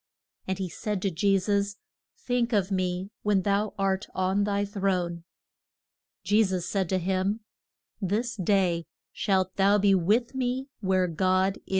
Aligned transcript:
And 0.47 0.57
he 0.57 0.67
said 0.67 0.99
to 1.03 1.11
Je 1.11 1.37
sus, 1.37 1.75
Think 2.17 2.53
of 2.53 2.71
me 2.71 3.11
when 3.21 3.43
thou 3.43 3.75
art 3.77 4.07
on 4.15 4.45
thy 4.45 4.65
throne. 4.65 5.25
Je 6.23 6.43
sus 6.43 6.65
said 6.65 6.89
to 6.89 6.97
him, 6.97 7.41
This 8.01 8.35
day 8.35 8.87
shalt 9.13 9.57
thou 9.57 9.77
be 9.77 9.93
with 9.93 10.33
me 10.33 10.69
where 10.79 11.05
God 11.05 11.59
is. 11.67 11.69